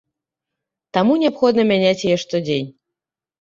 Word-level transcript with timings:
Таму 0.97 1.17
неабходна 1.23 1.67
мяняць 1.73 2.05
яе 2.09 2.17
штодзень. 2.23 2.69